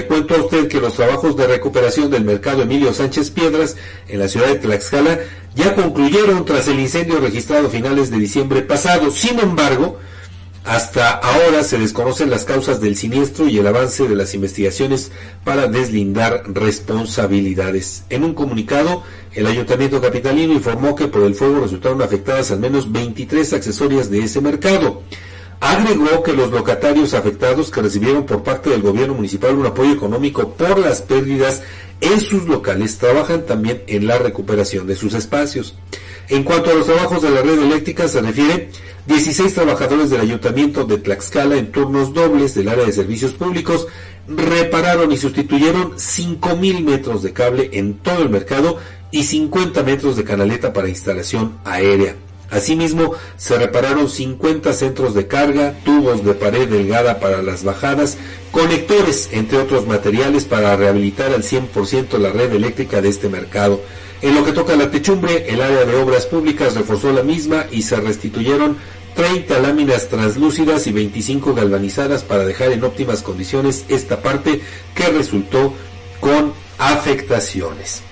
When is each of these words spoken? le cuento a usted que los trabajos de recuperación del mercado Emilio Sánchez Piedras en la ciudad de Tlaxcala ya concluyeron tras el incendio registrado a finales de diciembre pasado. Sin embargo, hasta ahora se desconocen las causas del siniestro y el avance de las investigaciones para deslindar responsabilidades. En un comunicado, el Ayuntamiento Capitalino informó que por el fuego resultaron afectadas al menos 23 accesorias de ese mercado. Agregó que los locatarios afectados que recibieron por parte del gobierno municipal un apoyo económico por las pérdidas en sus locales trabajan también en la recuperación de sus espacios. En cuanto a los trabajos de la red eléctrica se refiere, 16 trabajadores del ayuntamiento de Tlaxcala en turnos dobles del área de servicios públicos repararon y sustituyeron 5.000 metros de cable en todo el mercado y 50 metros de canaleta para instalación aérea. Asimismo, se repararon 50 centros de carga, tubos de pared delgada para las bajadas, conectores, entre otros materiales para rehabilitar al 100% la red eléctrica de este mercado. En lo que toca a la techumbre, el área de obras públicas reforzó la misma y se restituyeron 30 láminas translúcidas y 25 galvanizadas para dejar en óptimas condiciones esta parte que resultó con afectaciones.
le 0.00 0.06
cuento 0.06 0.34
a 0.34 0.38
usted 0.38 0.66
que 0.66 0.80
los 0.80 0.94
trabajos 0.94 1.36
de 1.36 1.46
recuperación 1.46 2.10
del 2.10 2.24
mercado 2.24 2.62
Emilio 2.62 2.94
Sánchez 2.94 3.30
Piedras 3.30 3.76
en 4.08 4.18
la 4.18 4.28
ciudad 4.28 4.46
de 4.46 4.54
Tlaxcala 4.54 5.18
ya 5.54 5.74
concluyeron 5.74 6.46
tras 6.46 6.68
el 6.68 6.80
incendio 6.80 7.20
registrado 7.20 7.66
a 7.66 7.70
finales 7.70 8.10
de 8.10 8.16
diciembre 8.16 8.62
pasado. 8.62 9.10
Sin 9.10 9.38
embargo, 9.38 9.98
hasta 10.64 11.10
ahora 11.10 11.62
se 11.64 11.78
desconocen 11.78 12.30
las 12.30 12.46
causas 12.46 12.80
del 12.80 12.96
siniestro 12.96 13.46
y 13.46 13.58
el 13.58 13.66
avance 13.66 14.08
de 14.08 14.16
las 14.16 14.32
investigaciones 14.32 15.12
para 15.44 15.66
deslindar 15.66 16.44
responsabilidades. 16.46 18.04
En 18.08 18.24
un 18.24 18.32
comunicado, 18.32 19.02
el 19.34 19.46
Ayuntamiento 19.46 20.00
Capitalino 20.00 20.54
informó 20.54 20.94
que 20.94 21.08
por 21.08 21.24
el 21.24 21.34
fuego 21.34 21.60
resultaron 21.60 22.00
afectadas 22.00 22.50
al 22.52 22.60
menos 22.60 22.90
23 22.90 23.52
accesorias 23.52 24.10
de 24.10 24.24
ese 24.24 24.40
mercado. 24.40 25.02
Agregó 25.60 26.22
que 26.22 26.32
los 26.32 26.50
locatarios 26.50 27.12
afectados 27.12 27.70
que 27.70 27.82
recibieron 27.82 28.24
por 28.24 28.42
parte 28.42 28.70
del 28.70 28.80
gobierno 28.80 29.14
municipal 29.14 29.54
un 29.54 29.66
apoyo 29.66 29.92
económico 29.92 30.54
por 30.54 30.78
las 30.78 31.02
pérdidas 31.02 31.62
en 32.00 32.18
sus 32.20 32.46
locales 32.46 32.96
trabajan 32.96 33.44
también 33.44 33.82
en 33.86 34.06
la 34.06 34.16
recuperación 34.16 34.86
de 34.86 34.96
sus 34.96 35.12
espacios. 35.12 35.74
En 36.28 36.44
cuanto 36.44 36.70
a 36.70 36.74
los 36.74 36.86
trabajos 36.86 37.20
de 37.20 37.30
la 37.30 37.42
red 37.42 37.60
eléctrica 37.60 38.08
se 38.08 38.22
refiere, 38.22 38.70
16 39.06 39.54
trabajadores 39.54 40.08
del 40.08 40.22
ayuntamiento 40.22 40.84
de 40.84 40.96
Tlaxcala 40.96 41.56
en 41.56 41.72
turnos 41.72 42.14
dobles 42.14 42.54
del 42.54 42.68
área 42.68 42.86
de 42.86 42.92
servicios 42.92 43.32
públicos 43.32 43.86
repararon 44.28 45.12
y 45.12 45.16
sustituyeron 45.18 45.92
5.000 45.92 46.84
metros 46.84 47.22
de 47.22 47.32
cable 47.32 47.70
en 47.72 47.94
todo 47.98 48.22
el 48.22 48.30
mercado 48.30 48.78
y 49.10 49.24
50 49.24 49.82
metros 49.82 50.16
de 50.16 50.24
canaleta 50.24 50.72
para 50.72 50.88
instalación 50.88 51.58
aérea. 51.64 52.14
Asimismo, 52.50 53.14
se 53.36 53.58
repararon 53.58 54.08
50 54.08 54.72
centros 54.72 55.14
de 55.14 55.26
carga, 55.26 55.74
tubos 55.84 56.24
de 56.24 56.34
pared 56.34 56.68
delgada 56.68 57.20
para 57.20 57.42
las 57.42 57.62
bajadas, 57.62 58.18
conectores, 58.50 59.28
entre 59.32 59.58
otros 59.58 59.86
materiales 59.86 60.44
para 60.44 60.76
rehabilitar 60.76 61.32
al 61.32 61.42
100% 61.42 62.18
la 62.18 62.30
red 62.30 62.52
eléctrica 62.52 63.00
de 63.00 63.08
este 63.08 63.28
mercado. 63.28 63.80
En 64.22 64.34
lo 64.34 64.44
que 64.44 64.52
toca 64.52 64.74
a 64.74 64.76
la 64.76 64.90
techumbre, 64.90 65.48
el 65.48 65.62
área 65.62 65.84
de 65.84 65.96
obras 65.96 66.26
públicas 66.26 66.74
reforzó 66.74 67.12
la 67.12 67.22
misma 67.22 67.66
y 67.70 67.82
se 67.82 67.96
restituyeron 67.96 68.76
30 69.14 69.58
láminas 69.60 70.08
translúcidas 70.08 70.86
y 70.86 70.92
25 70.92 71.54
galvanizadas 71.54 72.22
para 72.22 72.44
dejar 72.44 72.72
en 72.72 72.84
óptimas 72.84 73.22
condiciones 73.22 73.84
esta 73.88 74.22
parte 74.22 74.60
que 74.94 75.08
resultó 75.08 75.72
con 76.20 76.52
afectaciones. 76.78 78.02